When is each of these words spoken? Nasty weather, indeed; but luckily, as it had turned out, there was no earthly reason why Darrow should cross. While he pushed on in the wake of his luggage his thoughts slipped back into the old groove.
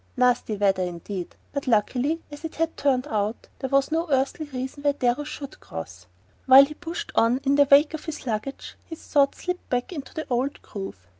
Nasty 0.17 0.55
weather, 0.55 0.81
indeed; 0.81 1.35
but 1.53 1.67
luckily, 1.67 2.23
as 2.31 2.43
it 2.43 2.55
had 2.55 2.75
turned 2.75 3.05
out, 3.05 3.47
there 3.59 3.69
was 3.69 3.91
no 3.91 4.09
earthly 4.09 4.47
reason 4.47 4.81
why 4.81 4.93
Darrow 4.93 5.23
should 5.23 5.59
cross. 5.59 6.07
While 6.47 6.65
he 6.65 6.73
pushed 6.73 7.11
on 7.13 7.37
in 7.43 7.53
the 7.53 7.67
wake 7.69 7.93
of 7.93 8.05
his 8.05 8.25
luggage 8.25 8.77
his 8.83 9.05
thoughts 9.05 9.43
slipped 9.43 9.69
back 9.69 9.93
into 9.93 10.15
the 10.15 10.25
old 10.27 10.59
groove. 10.63 11.05